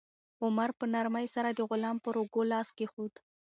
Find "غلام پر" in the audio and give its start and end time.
1.69-2.15